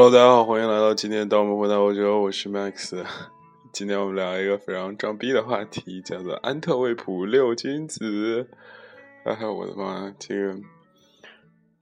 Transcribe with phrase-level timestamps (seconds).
[0.00, 3.04] Hello，大家好，欢迎来到今天的《盗墓回到欧洲》，我是 Max。
[3.74, 8.48] 今天我们聊一个非常装逼的话题，叫做安特卫普六君子。
[9.24, 10.60] 哎，我的妈，这个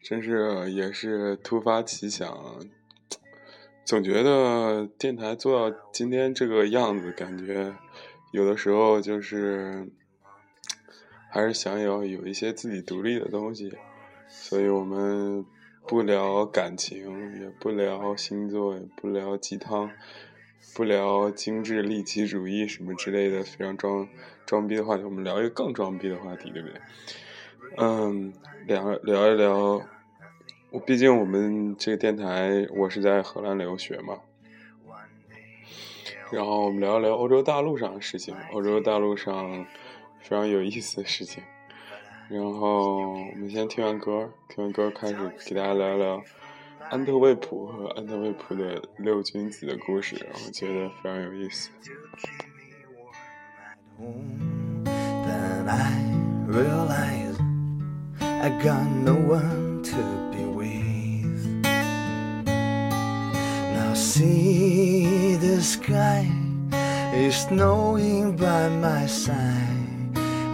[0.03, 2.27] 真是也是突发奇想，
[3.85, 7.76] 总觉得电台做到今天这个样子，感觉
[8.32, 9.93] 有的时候就是
[11.29, 13.76] 还是想要有一些自己独立的东西，
[14.26, 15.45] 所以我们。
[15.89, 19.90] 不聊感情，也不聊星座，也不聊鸡汤，
[20.75, 24.09] 不聊精致利己主义什么之类的非常装
[24.45, 25.04] 装逼的话题。
[25.04, 26.81] 我们聊一个更装逼的话题，对不对？
[27.76, 28.32] 嗯，
[28.67, 29.81] 聊聊一聊。
[30.71, 34.19] 我毕竟我们这个电台，我是在荷兰留学嘛。
[36.33, 39.64] 然后我们聊一聊欧洲大陆上的事情，欧洲大陆上
[40.20, 41.45] 非常有意思的事情。
[42.29, 46.23] 然后我们先听完歌，听完歌开始给大家聊聊
[46.91, 51.71] 安特卫普和安特卫普的六君子的故事，我觉得非常有意思。
[58.39, 61.65] I got no one to be with.
[63.75, 66.27] Now see the sky
[67.13, 69.86] is snowing by my side.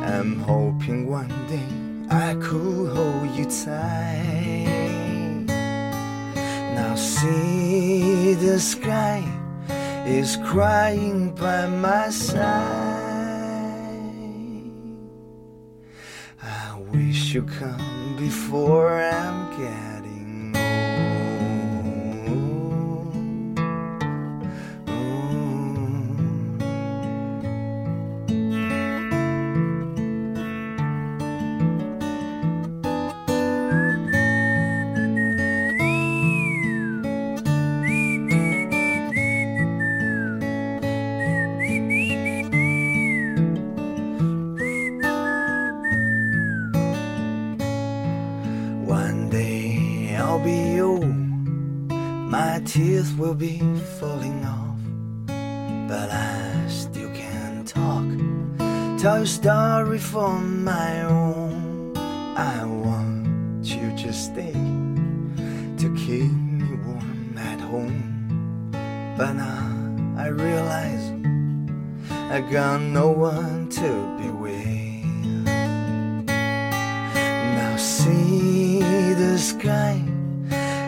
[0.05, 1.69] I'm hoping one day
[2.11, 5.47] I could hold you tight.
[6.75, 9.22] Now see the sky
[10.05, 12.42] is crying by my side.
[16.42, 19.41] I wish you come before I'm
[59.02, 61.96] Tell a story for my own.
[62.36, 68.70] I want you to stay to keep me warm at home.
[69.18, 71.10] But now I realize
[72.30, 75.46] I got no one to be with.
[77.58, 78.78] Now see
[79.14, 80.00] the sky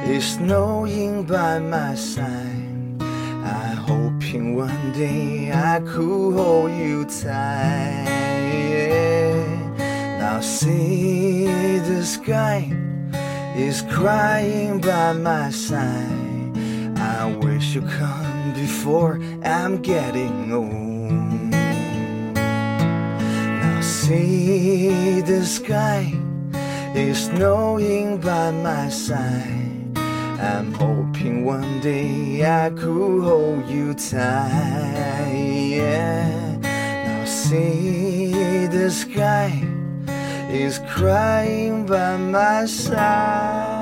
[0.06, 2.63] is snowing by my side.
[4.34, 8.04] One day I could hold you tight.
[10.18, 11.46] Now see
[11.78, 12.68] the sky
[13.56, 16.58] is crying by my side.
[16.96, 21.52] I wish you come before I'm getting old.
[23.62, 26.12] Now see the sky
[26.96, 29.73] is snowing by my side.
[30.44, 35.32] I'm hoping one day I could hold you tight.
[35.32, 36.58] Yeah.
[36.60, 39.66] Now see the sky
[40.50, 43.80] is crying by my side.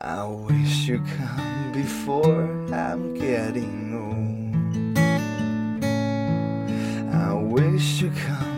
[0.00, 4.98] I wish you come before I'm getting old.
[7.14, 8.51] I wish you come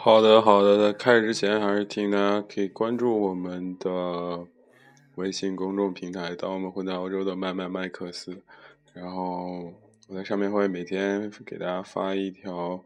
[0.00, 0.78] 好的，好的。
[0.78, 4.46] 在开始之前，还是提醒大家可以关注我们的
[5.16, 8.40] 微信公众平台“当我们混在欧洲的麦麦麦克斯”。
[8.94, 9.74] 然后
[10.08, 12.80] 我在上面会每天给大家发一条，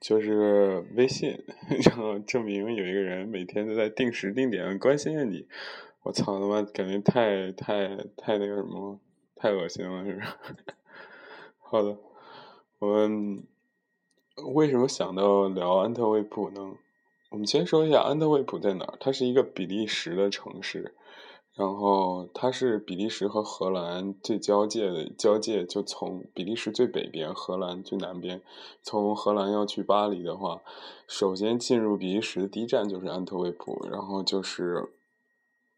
[0.00, 1.36] 就是微信，
[1.84, 5.48] 然后证明有一个人每天都在定时定点关心着你。
[6.04, 9.00] 我操他妈，感觉太太太那个什么，
[9.34, 10.26] 太恶心了，是不是？
[11.58, 11.98] 好的，
[12.78, 13.42] 我们。
[14.36, 16.72] 为什么想到聊安特卫普呢？
[17.30, 18.96] 我们先说一下安特卫普在哪儿。
[18.98, 20.94] 它是一个比利时的城市，
[21.54, 28.40] 然后它是比利时和荷兰最交界的交界，就从比利时最北边，荷兰最南边。
[28.82, 30.62] 从荷兰要去巴黎的话，
[31.06, 34.90] 首先进入比利时的第一站就是安特卫普，然后就是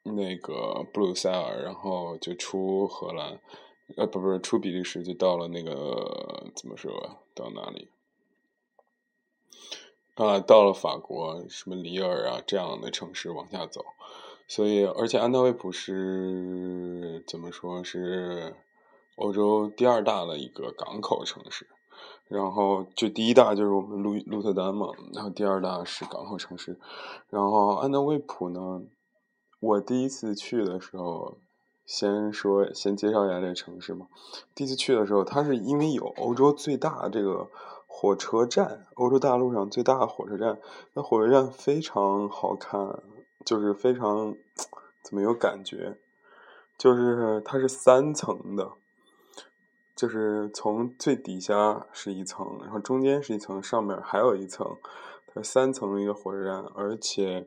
[0.05, 3.41] 那个布鲁塞尔，然后就出荷兰，
[3.97, 6.91] 呃，不，不是出比利时就到了那个怎么说？
[7.35, 7.89] 到哪里？
[10.15, 13.85] 啊，到了法国，什么里尔啊这样的城市往下走，
[14.47, 18.55] 所以而且安特卫普是怎么说是
[19.17, 21.67] 欧洲第二大的一个港口城市，
[22.29, 26.79] 然后就第一大就是我们鹿鹿特丹嘛，然后第二大是港口城市，
[27.31, 28.83] 然后安特卫普呢，
[29.61, 31.39] 我第一次去的时候，
[31.87, 34.09] 先说先介绍一下这个城市嘛。
[34.55, 37.49] 第一次去的时候，它是因为有欧洲最大这个
[38.03, 40.59] 火车站，欧洲大陆上最大的火车站，
[40.95, 43.01] 那火车站非常好看，
[43.45, 44.35] 就是非常
[45.05, 45.97] 怎么有感觉，
[46.77, 48.73] 就是它是三层的。
[49.95, 54.77] 就是从最底下是一层，然后中间是一层，上面还有一层，
[55.33, 56.65] 它三层的一个火车站。
[56.75, 57.47] 而且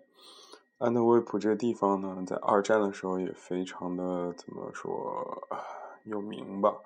[0.77, 5.45] 安特卫普这个地方呢，在二战的时候也非常的怎么说
[6.05, 6.77] 有名吧？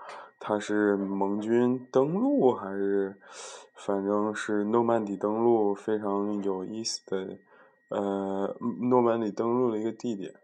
[0.41, 3.19] 它是盟军登陆还是
[3.79, 7.37] 反正是诺曼底登陆非常有意思的
[7.89, 8.55] 呃
[8.89, 10.35] 诺曼底登陆的一个地点。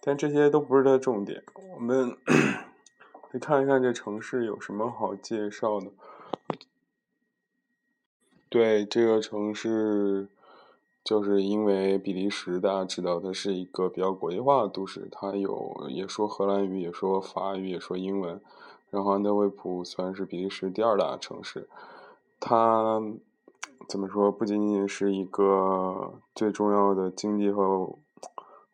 [0.00, 1.42] 但这些都不是它的重点，
[1.74, 2.16] 我们。
[3.32, 5.90] 你看一看这城市有什么好介绍的？
[8.48, 10.28] 对，这个城市，
[11.04, 18.40] 就是因为比利时，大家知道它是一个比较国际化的都市，它有也说荷兰语，也说法语，也说英文。
[18.90, 21.68] 然后安特卫普算是比利时第二大城市，
[22.48, 23.02] 它
[23.88, 24.30] 怎么说？
[24.30, 27.98] 不仅仅是一个最重要的经济和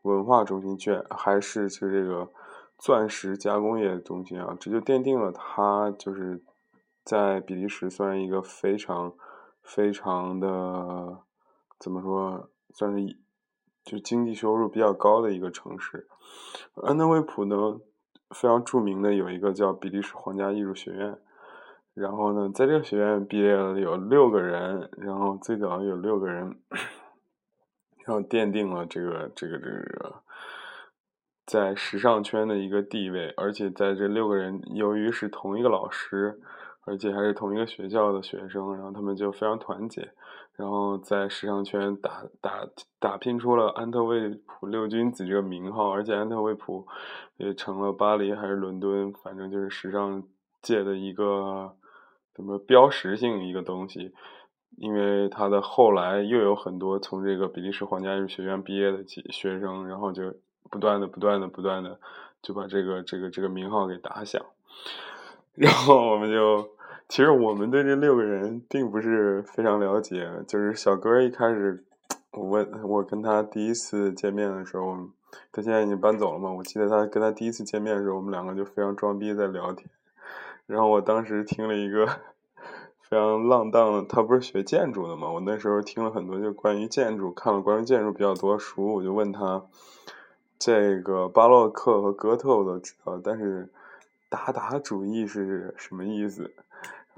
[0.02, 2.28] 文化中心，卷还是就这个。
[2.78, 6.42] 钻石加工业中心啊，这就奠定了它就是
[7.04, 9.12] 在比利时算是一个非常
[9.62, 11.18] 非常的
[11.78, 13.16] 怎么说，算是
[13.84, 16.08] 就经济收入比较高的一个城市。
[16.74, 17.78] 安特卫普呢，
[18.30, 21.16] 非常著名的有一个叫比利时皇家艺术学院，
[21.94, 26.58] 然后呢，在这个学院毕业了有六个人，然后最早有六个人，
[28.04, 30.22] 然后奠定了这个这个这个。
[31.44, 36.40] 在时尚圈的一个地位，而且在这六个人由于是同一个老师，
[36.84, 40.12] 而且还是同一个学校的学生，然后他们就非常团结，
[40.54, 42.66] 然后在时尚圈打打
[43.00, 46.86] 打拼出了安特卫普六君子这个名号，而且安特卫普
[47.36, 50.22] 也成了巴黎还是伦敦，反正就是时尚
[50.62, 51.76] 界的一个
[52.34, 54.12] 怎么标识性一个东西，
[54.76, 60.34] 因为他的后来又有很多从这个比利时皇家艺术学院毕业的学生，然后就。
[60.70, 62.00] 不断的、不断的、不断的，
[62.40, 64.40] 就把这个、这个、这个名号给打响。
[65.52, 66.66] 然后我们就，
[67.10, 70.26] 其实我们对这六个人并不是非常了解。
[70.48, 71.84] 就是小哥一开始，
[72.30, 74.96] 我问我跟他第一次见面的时候，
[75.50, 76.50] 他现在已经搬走了嘛？
[76.50, 79.90] 我记得他跟他第一次见面的时候，我们两个就非常装逼在聊天。
[80.72, 82.06] 然后我当时听了一个
[83.02, 85.30] 非常浪荡的，他不是学建筑的嘛？
[85.30, 89.66] 我那时候听了很多就关于建筑，看了关于建筑比较多书，我就问他。
[90.58, 93.68] 这个巴洛克和哥特我都知道，但是
[94.30, 96.54] 达达主义是什么意思？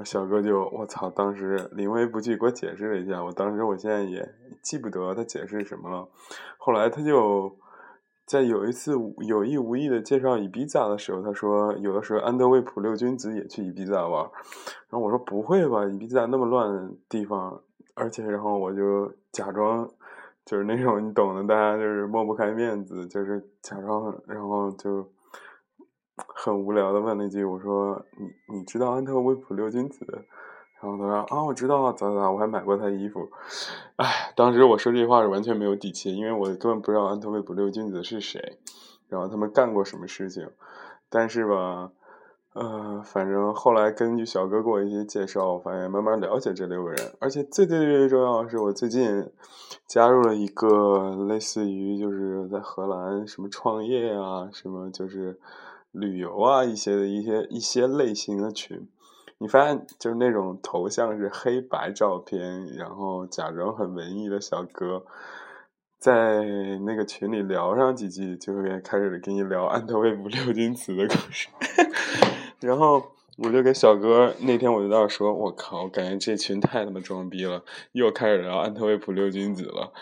[0.05, 3.23] 小哥就我操，当时临危不惧给我解释了一下。
[3.23, 6.09] 我当时我现在也记不得他解释什么了。
[6.59, 7.57] 后来他就
[8.27, 8.93] 在有一次
[9.27, 14.23] 有意无意的介绍伊比萨的时候，他说有的时候安德卫普六君子也去伊比萨玩。
[14.89, 17.63] 然后我说不会吧，伊比萨那么乱的地方，
[17.95, 19.91] 而且然后我就假装。
[20.47, 25.11] 就是那种你懂的，大家就是抹不开面子，就是假装，然后就
[26.17, 30.05] 很无聊的问了一句：“我说你你知道安特卫普六君子？”
[30.85, 33.29] 然后他说：“啊，我知道啊，咋咋咋，我还买过他衣服。”
[33.97, 38.59] 哎，当时我说这句话是完全没有底气，因为我根本不知道安特卫普六君子是谁，
[39.09, 40.49] 然后他们干过什么事情，
[41.09, 41.91] 但是吧。
[42.57, 49.29] 呃，反正后来根据小哥给我一些介绍，我发现慢慢了解这六个人，而且最最最重要的是，我最近
[49.89, 55.41] 加入了一个类似于就是在荷兰什么创业啊，什么就是
[55.91, 58.87] 旅游啊一些的一些一些类型的群。
[59.45, 65.05] 你发现就是那种头像是黑白照片，然后假装很文艺的小哥，
[65.99, 66.43] 在
[66.87, 71.49] 那个群里聊上几句，就会开始给你聊安特卫普六君子的故事。
[72.61, 73.05] 然后
[73.37, 79.93] 我就给小哥那天我就在说，我靠，我感觉这群太他妈装逼了，又开始聊安特卫普六君子了。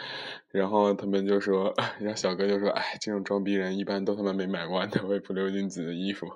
[0.52, 6.28] 然后他们就说， 然后小哥就说，哎，这种装逼人一般都他妈没买过安特卫普六君子的衣服。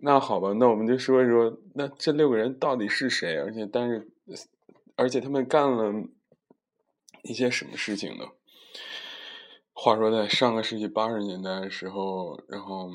[0.00, 3.36] 那好吧，那我们就说一说，那这六个人到底是谁？
[3.36, 4.08] 而且，但是，
[4.96, 5.92] 而且他们干了
[7.22, 8.26] 一些什么事情呢？
[9.72, 12.90] 话说在上个世纪八十年代的时候，然后。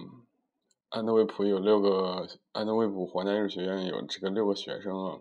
[0.96, 5.18] 安德卫普有六个，安德卫普皇家艺术学院有这个六个学生啊，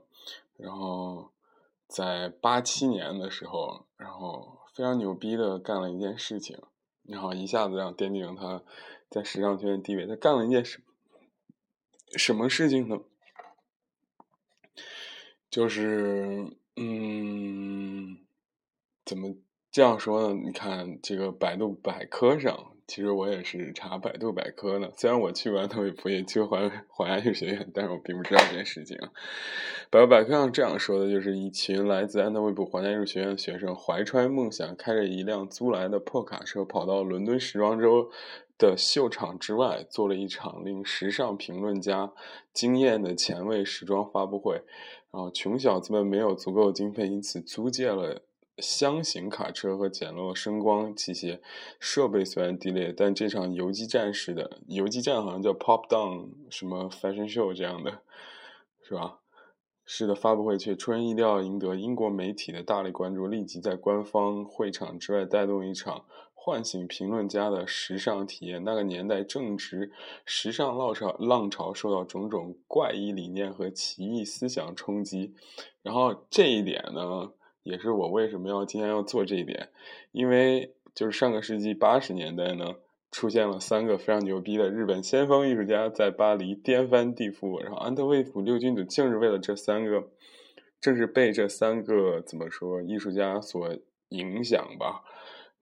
[0.58, 1.30] 然后
[1.88, 6.58] 在八七年的时候，然后非常牛逼的干了一件事情，
[7.04, 8.62] 然后一下子让奠定了他
[9.08, 10.06] 在时尚圈的地位。
[10.06, 10.82] 他干了一件什
[12.16, 12.99] 什么事情呢？
[15.50, 18.19] 就是嗯，
[19.04, 19.35] 怎么
[19.71, 20.40] 这样说呢？
[20.45, 22.69] 你看这个百度百科上。
[22.88, 28.99] 其实我也是查百度百科呢，虽然我去过安特卫普，也去过华华亚艺术学院，但是我并不知道这件事情。
[29.88, 38.11] 百度百科上这样说的，就是一群来自安特卫普华亚艺术学院的学生，怀揣梦想，开着一辆租来的破卡车，跑到伦敦时装周
[38.62, 42.12] 的秀场之外，做了一场令时尚评论家
[42.52, 44.62] 惊艳的前卫时装发布会。
[45.11, 48.23] 然后穷小子们没有足够经费，因此租借了。
[48.59, 51.40] 箱型卡车和简陋声光器械
[51.81, 58.02] 设备虽然低劣，但这场游击战式的游击战好像叫 Pop Down 什么 Fashion Show 这样的，
[58.83, 59.21] 是吧？
[59.87, 66.04] 是的，发布会却出人意料赢得英国媒体的大力关注，立即在官方会场之外带动一场
[66.44, 68.64] 唤醒评论家的时尚体验。
[68.64, 69.92] 那个年代正值
[70.25, 75.34] 时尚浪潮，浪潮受到种种怪异理念和奇异思想冲击，
[75.82, 77.30] 然后这一点呢？
[77.62, 79.68] 也是我为什么要今天要做这一点，
[80.11, 82.75] 因为就是上个世纪八十年代呢，
[83.12, 90.08] 出现了三个非常牛逼的日本先锋艺术家在巴黎颠翻地覆，然后安特卫普六君子正是为了这三个，
[90.80, 93.76] 正是被这三个怎么说艺术家所
[94.08, 95.04] 影响吧，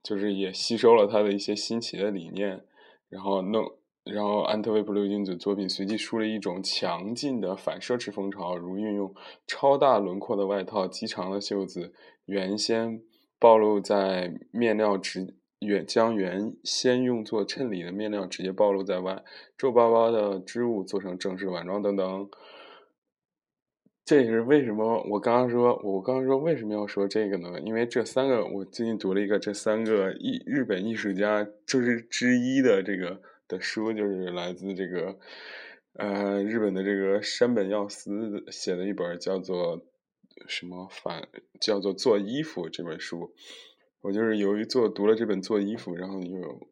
[0.03, 2.61] 就是也吸收了他的一些新奇的理念，
[3.09, 3.73] 然后弄。
[4.03, 9.13] 然后，安特卫普六君子作品随即出了一种强劲的反奢侈风潮，如运用
[9.45, 11.93] 超大轮廓的外套、极长的袖子，
[12.25, 12.99] 原先
[13.37, 19.23] 暴露在面料直原将原先用作衬里的面料直接暴露在外，
[19.55, 22.27] 皱巴巴的织物做成正式晚装等等。
[24.05, 27.59] 这也是为什么我刚刚说，我刚刚说为什么要说这个呢？
[27.61, 33.21] 因为这三个，我最近读了一个这三个艺日本艺术家就是之一的这个。
[33.51, 35.19] 的书就是来自这个，
[35.95, 39.81] 呃，日本的这个山本耀司写的一本叫做
[40.47, 41.27] 什么反
[41.59, 43.33] 叫做做衣服这本书。
[43.99, 46.69] 我就是由于做读了这本做衣服，然后又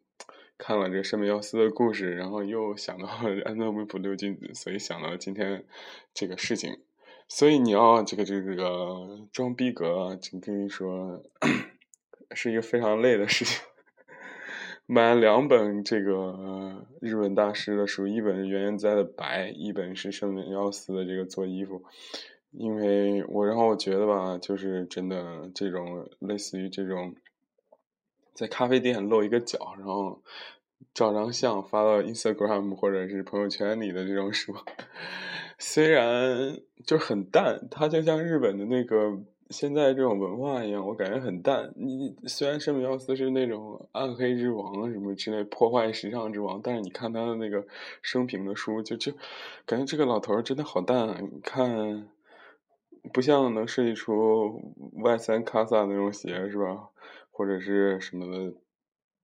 [0.57, 3.09] 看了这个山本耀司的故事，然后又想到
[3.43, 5.65] 安德卫普六君子，所以想到今天
[6.13, 6.79] 这个事情。
[7.29, 11.23] 所以你要这个这个这个装逼格，就跟你说
[12.31, 13.63] 是一个非常累的事情。
[14.87, 21.83] 买两本这个日本大师的书，一本是原研哉的《白》，一本是圣本耀司的这个做衣服。
[22.49, 27.13] 因为我然后我觉得吧，就是真的这种类似于这种，
[28.33, 30.23] 在咖啡店露一个脚，然后
[30.95, 34.55] 照张相发到 Instagram 或者是朋友圈里的这种书，
[35.59, 39.19] 虽然就是很淡，它就像日本的那个。
[39.51, 41.73] 现在这种文化一样，我感觉很淡。
[41.75, 47.65] 你虽然圣米奥斯是那种暗黑之王什么之类，破坏时尚之王，但是你看他的那个
[48.03, 49.11] 生平的书，就就
[49.65, 51.09] 感觉这个老头真的好淡。
[51.09, 51.17] 啊！
[51.19, 52.07] 你看，
[53.11, 56.89] 不像能设计出 Y 三卡萨那种鞋是吧？
[57.31, 58.53] 或者是什么的，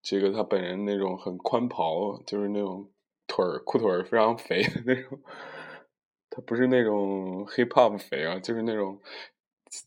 [0.01, 2.89] 这个他本人那种很宽袍，就是那种
[3.27, 5.19] 腿儿裤腿儿非常肥的那种。
[6.35, 8.99] 他不是那种 hip hop 肥啊，就是那种。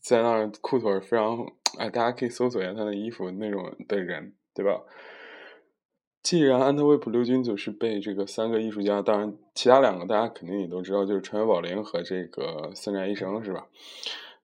[0.01, 4.83] 在那儿裤腿非常哎，大家可以搜索一下他的衣服那种的人，对吧？
[6.21, 13.67] 既然安特卫普六君子是被这个三个艺术家，当然其他两个大家肯定也都知道，就是川久保玲和这个森宅医生，是吧？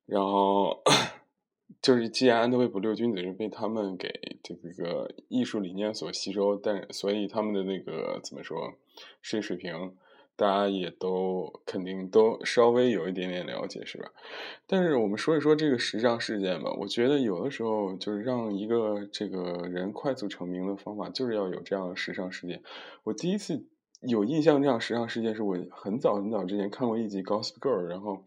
[0.08, 0.82] 然后
[1.80, 4.10] 就是既然安特卫普六君子是被他们给
[4.42, 8.74] 这个艺术理念所吸收，但所以他们的那个怎么说，
[9.22, 9.96] 设计水平。
[10.38, 14.12] 大家也都肯定都稍微有一点点了解，是吧？
[14.68, 16.74] 但是我们说一说这个时尚事件吧。
[16.78, 22.62] 我觉得有的时候就是让一个这个人快速成名的方法，就是要有这样的时尚事件。
[23.06, 23.66] 我第一次
[24.02, 28.26] 有印象这样时尚事件，是我很早很早之前看过一集《Gossip Girl》，然后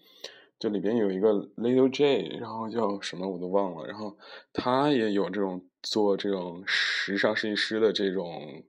[0.58, 4.16] 这里边有一个 Little J，然后叫什么我都忘了，然后
[4.54, 8.62] 他也有这种做这种时尚设计师的这种。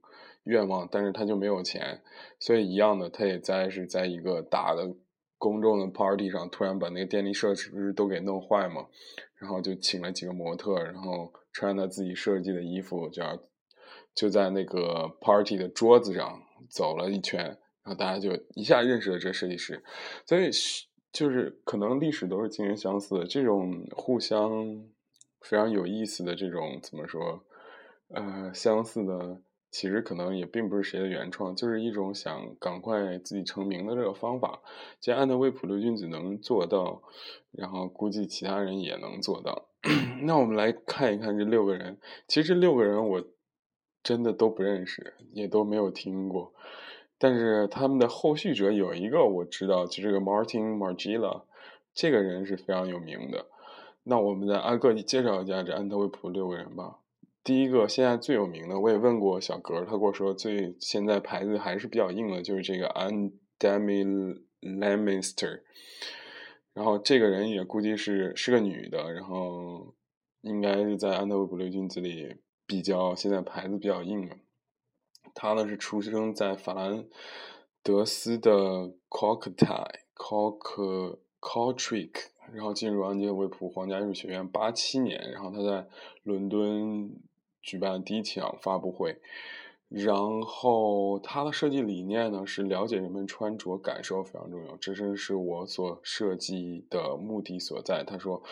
[0.50, 2.02] 愿望，但是他就没有钱，
[2.40, 4.96] 所以一样的，他也在是在一个大的
[5.38, 8.88] 公众的 party 上，突然把那个电力设施都给弄坏嘛，
[9.36, 13.24] 然后就请了几个模特，然后穿他自己设计的衣服，就
[14.16, 17.46] 就在那个 party 的桌子上走了一圈，
[17.84, 19.84] 然后大家就一下认识了这设计师，
[20.26, 20.50] 所以
[21.14, 24.50] 就是可能历史都是惊人相似的，这种互相
[25.42, 27.44] 非常有意思的这种怎么说，
[28.10, 29.42] 呃，相似的。
[29.72, 34.62] 其实可能也并不是谁的原创，就是一种想赶快自己成名的这个方法。
[35.00, 37.02] 既然安德卫普六君子能做到，
[37.52, 39.68] 然后估计其他人也能做到。
[40.24, 42.00] 那我们来看一看这六个人。
[42.28, 43.24] 其实六个人我
[44.04, 46.54] 真的都不认识，也都没有听过。
[47.18, 51.44] 但是他们的后续者有一个我知道，就这个 Martin Margiela。
[51.94, 53.48] 这个人是非常有名的。
[54.04, 57.00] 那我们再挨个介绍一下这安特卫普六个人吧。
[57.50, 65.62] 第一个现在最有名的，我也问过小格，他跟我说最现在牌子还是比较硬的，就是这个安 Demi Lemister。
[66.76, 69.96] 然后这个人也估计是是个女的，然后
[70.42, 72.36] 应该是在安特卫普六君子里
[72.68, 74.38] 比较现在牌子比较硬的。
[75.34, 77.04] 她呢是出生在法兰
[77.82, 78.52] 德斯的
[79.10, 79.56] Cocktie
[80.14, 82.12] Cock Cotrick。
[82.52, 85.88] 然后进入安特卫普皇家艺术学院，八七年，然后他在
[86.24, 87.12] 伦敦
[87.62, 89.18] 举办第一场发布会。
[89.88, 98.04] 然后他的设计理念呢是了解人们穿着感受非常重要，这正是我所设计的目的所在。
[98.04, 98.44] 他说，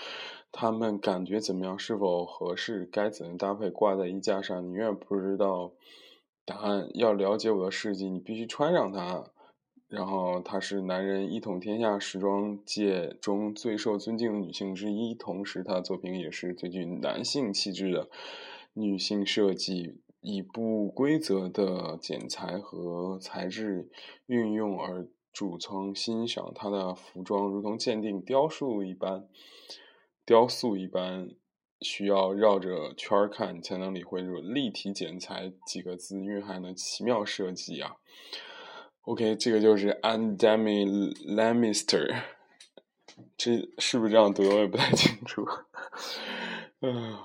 [0.52, 5.74] 他们感觉怎么样，是否合适，该怎样搭配，挂在衣架上，你永远不知道
[6.44, 6.90] 答案。
[6.96, 9.26] 要了解我的设计，你必须穿上它。
[9.88, 18.10] 然后她是男人一统天下时装界中最受尊敬的女性之一，同时她的作品也是最具男性气质的
[18.78, 23.90] 女性设计，以不规则的剪裁和材质
[24.28, 29.28] 运用而主从欣赏她的服装，如同鉴定雕塑一般，
[30.26, 31.30] 雕塑一般
[31.82, 37.98] 需要绕着圈看才能理会这种立体剪裁几个字蕴含的奇妙设计啊。
[39.02, 42.24] OK，这个就是 Andemi Lamister，
[43.38, 45.46] 这是不是这样读我也不太清楚。
[46.82, 47.18] 嗯，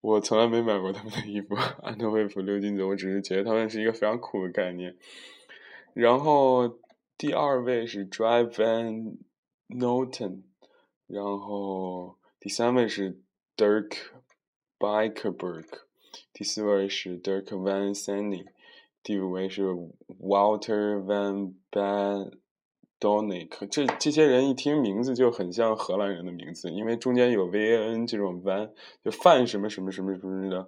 [0.00, 4.96] 我从来没买过他们的衣服，安特卫普六君子，我只是觉得他们是一个非常酷的概念。
[5.94, 6.78] 然后
[7.18, 9.16] 第二位是 Drive Van
[9.68, 10.42] Noten，
[11.06, 13.20] 然后第三位是
[13.56, 13.96] Dirk
[14.78, 15.78] b i k e r b e r g
[16.32, 18.46] 第四位是 Dirk Van Sandy。
[19.02, 19.62] 第五位是
[20.20, 21.54] Walter van
[22.98, 28.70] Donic，这这些人一听名字就很像荷兰人的名字，因为中间有 V A N 这种 van，
[29.04, 30.66] 就范什么什么什么什么的，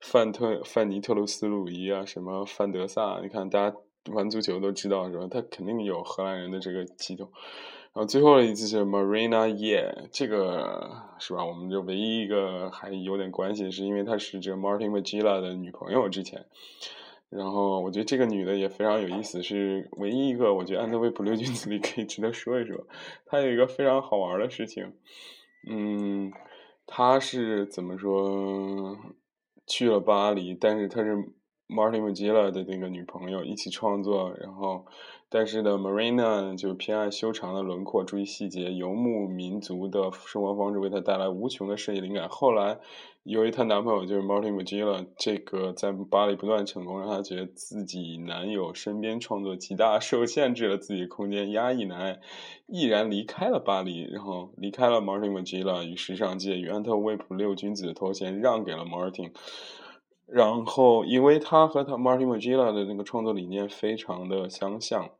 [0.00, 3.76] 范特范尼特鲁斯鲁伊啊，什么范德萨，你看大家
[4.12, 5.26] 玩足球都知道是吧？
[5.30, 7.30] 他肯定有荷兰人的这个系统。
[7.92, 11.44] 然后最后一次是 Marina Ye，这个是吧？
[11.44, 16.46] 我们就唯一一个还有点关系，是因为她是这个 Martin Magilla 的女朋友之前。
[17.30, 22.86] 然后我觉得这个女的也非常有意思，是唯一一个我觉得安德卫普六君子里可以值得说一说。
[23.24, 24.92] 她有一个非常好玩的事情，
[25.68, 26.32] 嗯，
[26.86, 28.98] 她是怎么说
[29.64, 31.28] 去了巴黎，但是她是
[31.70, 34.84] Martin Magilla 的那个女朋友，一起创作，然后。
[35.32, 42.28] 但是呢，Marina 就偏爱修长的轮廓，注意细节，游牧民族的生活方式为她带来无穷的设计灵感。
[42.28, 42.80] 后来，
[43.22, 52.18] 由于她男朋友就是 Martin Magilla，这个在巴黎不断成功，让她觉得自己男友身边创作极大受限制了自己空间，压抑难，
[52.66, 59.30] 毅然离开了巴黎，然后离开了 Martin Magilla，与时尚界与安特卫普六君子的头衔让给了 Martin。
[60.32, 65.10] 然后，因为他和他 Martin Magilla 的那个创作理念非常的相像。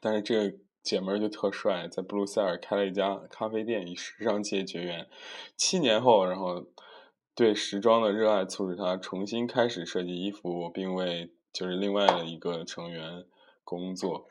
[0.00, 5.06] 但是这个姐们儿就特帅，在布鲁塞尔开了一家咖啡店，与时尚界绝缘。
[5.56, 6.64] 七年后，然后
[7.34, 13.26] 对时装的热爱促使他重新开始设计衣服，并为就是另外的一个成员
[13.64, 14.26] 工作。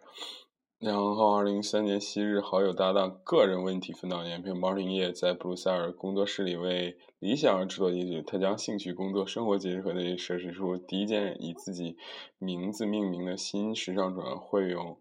[0.79, 8.25] 然后，二零一三年，昔日好友搭档、个人问题分导年片 Martin 叶在布鲁塞尔工作室里为理想而制作衣服。
[8.25, 11.97] 他将兴趣、工作、生活结合的设计出第一件以自己
[12.37, 14.97] 名字命名的新时尚转会用。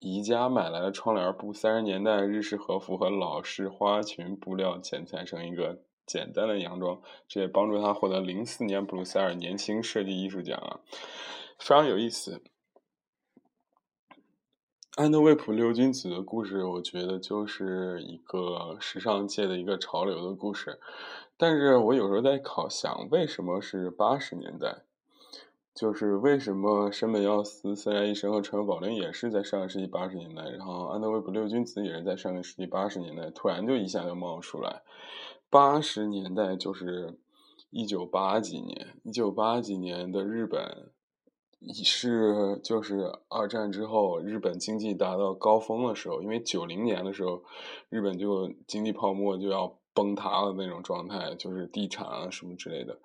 [0.00, 10.80] 宜家买来的窗帘布，三十年代日式和服和老式花裙布料剪裁成一个简单的洋装，这也帮助他获得零四年布鲁塞尔年轻设计艺术奖啊，
[11.60, 12.42] 非常有意思。
[14.98, 20.80] 安德卫普六君子的故事，我觉得就是一个时尚界的一个潮流的故事，
[21.36, 24.78] 但是我有时候在考想，为什么是八十年代？
[25.72, 34.82] 就是为什么山本耀司、森下一生和川保玲也是在上个世纪八十年代，然后安德卫普六君子也是在上个世纪八十年代，突然就一下就冒出来。
[35.48, 37.16] 八十年代就是
[37.70, 40.90] 一九八几年，一九八几年的日本，
[41.72, 47.42] 是就是二战之后日本经济达到高峰的时候，因为九零年的时候，
[47.88, 52.98] 日本就经济泡沫就要崩塌了那种状态，就是地产啊什么之类的，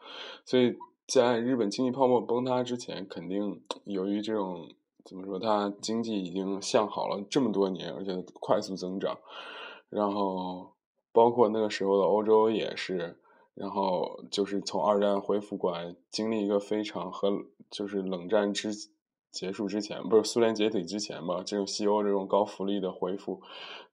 [0.45, 0.75] 所以。
[1.05, 4.69] 在日本经济泡沫崩塌之前，肯定由于这种
[5.03, 9.19] 怎么说，它经济已经向好了这么多年，而且快速增长。
[9.89, 10.71] 然后，
[11.11, 13.19] 包括那个时候的欧洲也是，
[13.55, 17.31] 然后就是从二战恢复过来，经历一个非常和
[17.69, 18.71] 就是冷战之
[19.31, 23.41] 结束之前，不是苏联解体之前吧，这种西欧这种高福利的恢复，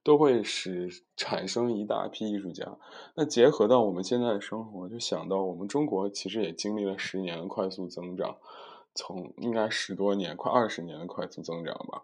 [0.03, 2.77] 都会使产生一大批艺术家。
[3.15, 8.37] 那结合到我们现在的生活，就想到我们中国其实也经历了十年的快速增长，
[8.93, 12.03] 从应该十多年，快二十年的快速增长吧，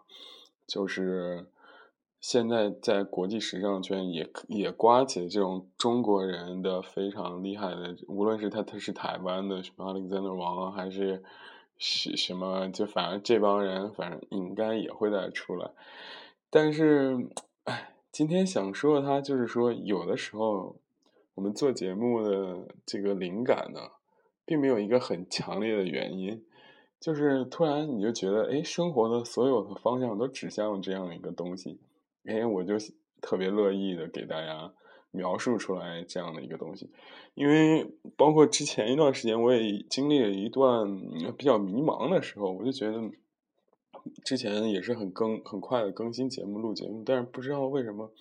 [0.66, 1.46] 就是
[2.20, 11.22] 现在在国际时尚圈也也刮起这种中国人的非常厉害的，无论是他他是台湾的什么 Alexander 王还是。
[11.80, 12.68] 是什么？
[12.72, 15.70] 就反正这帮人，反正应该也会再出来。
[16.50, 17.28] 但是，
[17.62, 20.74] 哎，今天想说的，他就是说，有的时候
[21.36, 23.78] 我们做节目的这个灵感呢，
[24.44, 26.44] 并没有一个很强烈的原因，
[26.98, 31.78] 就是突然你就觉得，哎，生活的所有的方向都指向了这样一个东西，
[32.24, 32.74] 哎，我就
[33.20, 34.72] 特别乐意的给大家。
[35.10, 36.90] 描述出来这样的一个东西，
[37.34, 40.86] 因为包括之前一段时间，我也经历了一段
[41.36, 43.00] 比较迷茫的时候，我就觉得
[44.22, 48.12] 之前也是很更很快的更新节目、录节目，但是不知道为什么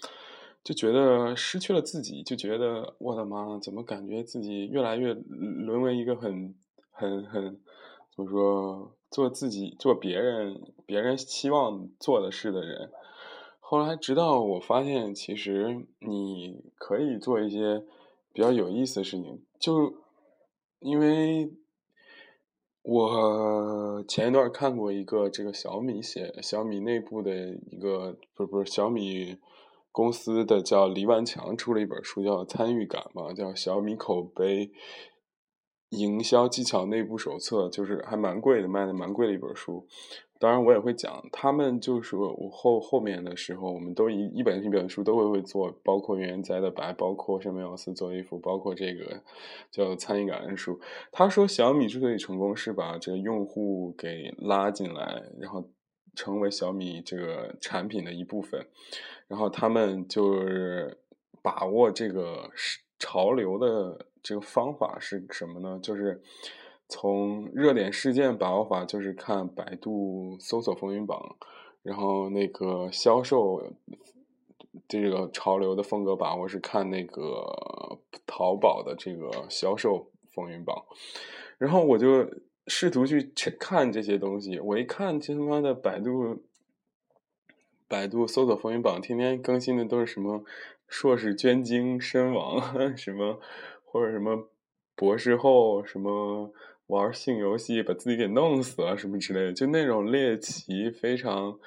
[0.64, 6.56] 就觉得失去了自己，就觉得我的妈，怎么感觉自己越来越沦为一个很
[6.92, 7.60] 很很
[8.16, 12.90] 怎么说做自己做别人别人希望做的事的人。
[13.70, 17.84] 后来，直到我发现，其实你可以做一些
[18.32, 19.44] 比较有意思的事情。
[19.60, 19.94] 就
[20.80, 21.52] 因为
[22.82, 29.38] 我前一段看过一个这个小米写小米内部的一个，不是不是小米
[29.92, 34.72] 公司的叫黎万强出了一本书，叫《参与感》嘛，叫《小米口碑
[35.90, 39.86] 营销技巧内部手册》，就是还蛮贵的，卖的蛮贵的一本书。
[40.40, 49.24] 当然，我也会讲，他们就是我后后面的时候，我们都一一本一本书都会会做，包括原哉的白，包括圣梅奥斯做衣服，包括这个
[49.72, 50.80] 叫参与感恩书。
[51.12, 55.68] 他说，小米之所以成功，是把这个用户给拉进来，然后
[56.16, 58.68] 成为小米这个产品的一部分，
[59.28, 61.00] 然后他们就是
[61.42, 62.50] 把握这个
[63.00, 65.80] 潮流的这个方法是什么呢？
[65.82, 66.22] 就是。
[66.90, 71.36] 从热点事件把握法就是看百度搜索风云榜，
[71.84, 73.74] 然后那个销售
[74.88, 80.86] 这个潮流的风格把握是看那个淘宝的这个销售风云榜，
[81.58, 82.26] 然后我就
[82.68, 86.42] 试图去去看这些东西，我一看这他妈的百度
[87.90, 90.46] 百度搜索风云榜，天天更新的都是什么
[90.88, 92.62] 硕士捐精身亡，
[92.96, 93.42] 什么
[93.84, 94.48] 或者什么
[94.96, 96.54] 博士后什么。
[96.88, 101.60] 玩性游戏把自己给弄死了什么之类的，就那种猎奇非常，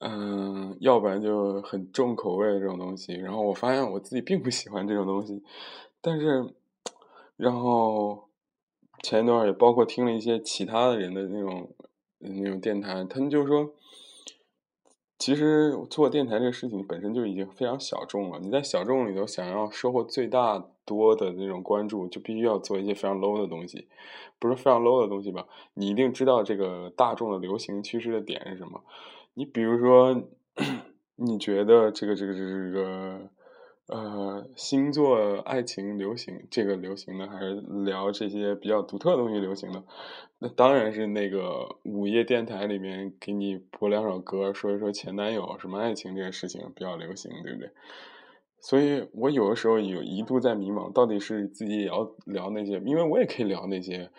[0.00, 3.12] 嗯，要不然就很重口味的这种东西。
[3.14, 5.42] 然后我发现我自己并不喜欢这种东西，
[6.00, 6.54] 但是，
[7.36, 8.28] 然后
[9.02, 11.68] 前一段也包括听了一些其他的人的那种
[12.18, 13.74] 那种电台，他们就说。
[15.16, 18.40] 其实做电台这个事情本身就已经非常小众了。
[18.40, 23.88] 你在小众里头想要收获最大多的那种关注，就必须要做一些非常 low 的东西，
[24.38, 25.46] 不是非常 low 的东西吧？
[25.74, 28.82] 你一定知道这个大众的流行趋势的点是什么。
[29.34, 30.22] 你比如说，
[31.16, 33.30] 你觉得这个这个这个。
[33.86, 39.84] 呃，星座爱情流行，这个流行的还是聊这些比较独特的东西流行的？
[40.38, 47.70] 那当然是那个午夜电台里面给你播两首歌，说一说前男友什么爱情这个事情比较流行，对不对？
[48.64, 54.10] 所以我有的时候有一度在迷茫，到底是自己也要聊那些，因为我也可以聊那些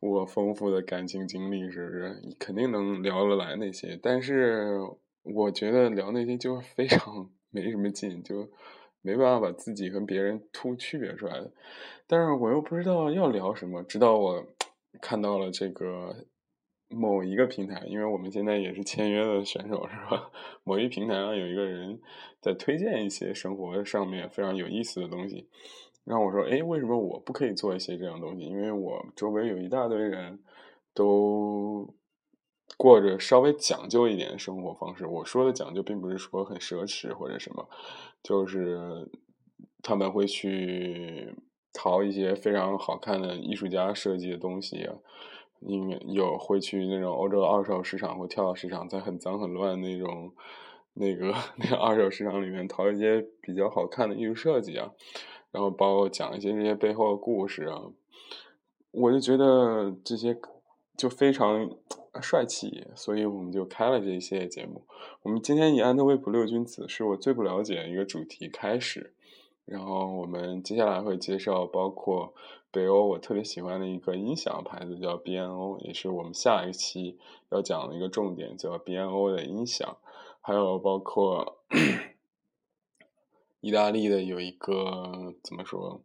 [0.00, 2.36] 我丰富的感情经历，是不是？
[2.38, 4.80] 肯定能聊得来那些，但是
[5.22, 8.50] 我觉得聊那些就非常没什么劲，就。
[9.04, 11.42] 没办法把自己和别人突区别出来，
[12.06, 13.82] 但是我又不知道要聊什么。
[13.82, 14.46] 直到我
[15.00, 16.24] 看到了这个
[16.92, 20.30] 某一个平台，因为我们现在也是签约的选手，是吧？
[20.64, 22.00] 某一平台上有一个人
[22.40, 25.48] 在推荐一些生活上面非常有意思的东西，
[26.04, 30.38] 然后我说：“哎，为什么我不可以做一些这样东西？”因为我周围有一大堆人
[30.94, 31.94] 都。
[32.78, 37.68] 过着稍微讲究一点的生活方式，我说的讲究，并不是说很奢侈或者什么，
[38.22, 39.08] 就是
[39.82, 41.36] 他们会去
[41.72, 44.88] 淘一些非常好看的艺术家设计的东西，
[46.06, 50.32] 有会去那种欧洲的二手市场或跳蚤市场，在很脏很乱那种
[50.94, 54.90] 那个 那个二手市场里面淘一些比较好看的艺术设计啊，
[55.50, 57.82] 然后包括讲一些这些背后的故事啊，
[58.90, 60.38] 我就觉得这些
[60.96, 61.70] 就非常。
[62.20, 64.84] 帅气，所以我们就开了这一系列节目。
[65.22, 69.14] 我们今天以安特卫普六君子是我最不了解的一个主题开始，
[69.64, 72.34] 然后我们接下来会介绍包括
[72.72, 77.18] 北欧我特别喜欢的一个音响牌子叫 BNO，也是我们下一期
[77.50, 79.98] 要讲的一个重点，叫 BNO 的音响。
[80.40, 81.62] 还有包括
[83.60, 86.02] 意大利的有一个怎么说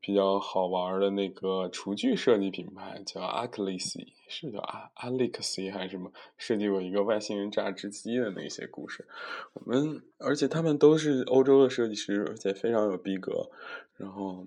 [0.00, 6.10] 比较好玩的那个厨具设计品牌叫 a c l i c 是叫 A a l e x 还是什么？
[6.38, 9.06] 设计过一个外星人榨汁机的那些故事。
[9.52, 13.50] 我们而且他们都是欧洲的设计师，而且非常有逼格。
[13.98, 14.46] 然后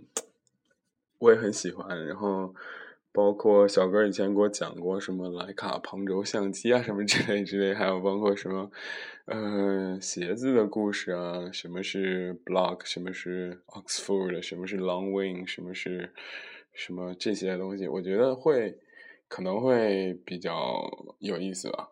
[1.23, 2.05] 我也很喜欢。
[2.05, 2.53] 然后。
[3.15, 8.71] 包括小哥以前给我讲过什么徕卡旁轴相机啊，什么之类之类，还有包括什么，
[9.25, 16.11] 呃，鞋子的故事啊，什么是 block，什么是 Oxford，什么是 long wing，什么是
[16.73, 18.79] 什么这些东西，我觉得会
[19.27, 20.57] 可能会比较
[21.19, 21.89] 有意思吧。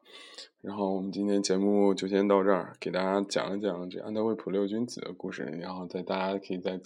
[0.62, 6.82] 然后我们今天节目就先到这儿，给大家讲一讲这安特卫普六君子的故事，然后在大家可以在。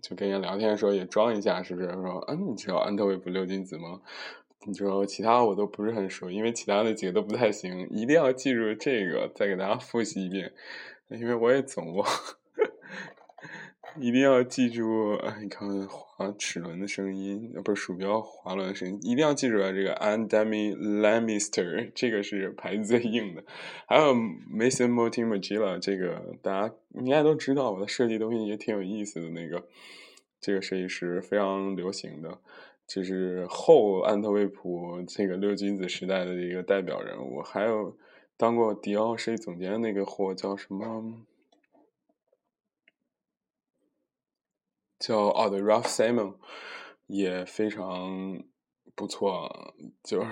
[0.00, 1.88] 就跟人聊天的时候也装一下，是不是？
[1.92, 4.00] 说，嗯，你知道安特卫普六君子吗？
[4.66, 10.52] 你说其他我都不是很熟，因为其他的几个都不太行，一定要记住这个，再给大家复习一遍，
[11.08, 12.06] 因为我也总忘。
[13.98, 19.72] 一定要记住，你看滑齿轮的声音，不是鼠标滑轮的声音，一定要记住啊！
[19.72, 23.42] 这个 Andami Lamister 这个是牌子最硬的，
[23.86, 29.30] 还有 Mason Multimagilla 这个大家应该都知道，我的设计东西也挺有意思的。
[29.30, 29.66] 那个
[30.40, 32.38] 这个设计师非常流行的，
[32.86, 37.96] 就是后安特卫普这个六君子时代的一个代表人物，还有
[38.36, 41.14] 当过迪奥设计总监的那个货叫什么？
[44.98, 46.36] 叫奥的 Ralph Simon
[47.06, 48.42] 也非常
[48.94, 50.30] 不错，就是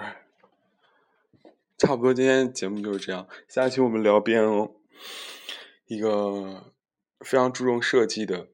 [1.76, 2.14] 差不多。
[2.14, 4.80] 今天节目就是这样，下期我们聊 B&O，
[5.86, 6.72] 一个
[7.20, 8.48] 非常注重设计的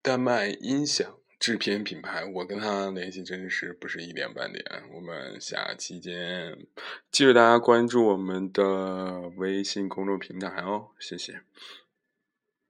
[0.00, 1.06] 丹麦音响
[1.38, 2.24] 制片品牌。
[2.24, 4.64] 我跟他联系真是不是一点半点。
[4.94, 6.66] 我们下期见，
[7.10, 11.42] 记得大家关注我们的微信公众平台哦，谢谢。